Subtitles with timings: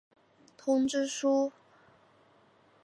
[0.57, 1.51] 通知书。